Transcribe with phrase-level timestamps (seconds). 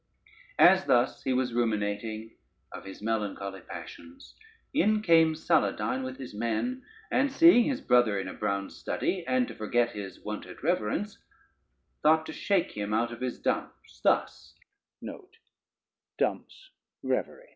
[0.57, 2.35] As thus he was ruminating
[2.71, 4.33] of his melancholy passions,
[4.73, 9.47] in came Saladyne with his men, and seeing his brother in a brown study, and
[9.47, 11.19] to forget his wonted reverence,
[12.01, 14.55] thought to shake him out of his dumps thus:
[15.01, 15.37] [Footnote
[16.17, 16.45] 1:
[17.03, 17.49] revery.